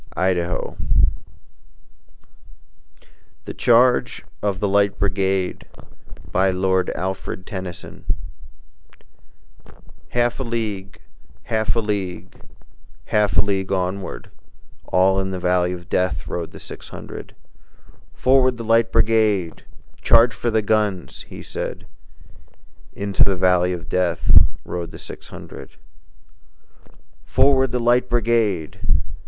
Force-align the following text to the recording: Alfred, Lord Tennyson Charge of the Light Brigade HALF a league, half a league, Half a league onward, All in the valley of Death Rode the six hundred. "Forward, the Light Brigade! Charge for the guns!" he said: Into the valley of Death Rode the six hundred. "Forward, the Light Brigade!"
Alfred, 0.15 0.37
Lord 0.47 0.79
Tennyson 3.45 3.55
Charge 3.55 4.25
of 4.41 4.59
the 4.59 4.67
Light 4.67 4.97
Brigade 4.97 5.67
HALF 6.33 7.23
a 10.39 10.43
league, 10.43 10.97
half 11.43 11.75
a 11.75 11.79
league, 11.81 12.29
Half 13.05 13.35
a 13.37 13.41
league 13.41 13.71
onward, 13.71 14.31
All 14.85 15.19
in 15.19 15.29
the 15.29 15.37
valley 15.37 15.71
of 15.71 15.87
Death 15.87 16.27
Rode 16.27 16.49
the 16.49 16.59
six 16.59 16.89
hundred. 16.89 17.35
"Forward, 18.15 18.57
the 18.57 18.63
Light 18.63 18.91
Brigade! 18.91 19.65
Charge 20.01 20.33
for 20.33 20.49
the 20.49 20.63
guns!" 20.63 21.25
he 21.29 21.43
said: 21.43 21.85
Into 22.93 23.23
the 23.23 23.35
valley 23.37 23.71
of 23.71 23.87
Death 23.87 24.35
Rode 24.65 24.89
the 24.89 24.97
six 24.97 25.27
hundred. 25.27 25.75
"Forward, 27.23 27.71
the 27.71 27.79
Light 27.79 28.09
Brigade!" 28.09 28.79